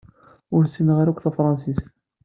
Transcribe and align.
Ur 0.55 0.63
ssineɣ 0.67 0.97
akk 0.99 1.19
tafransist. 1.23 1.85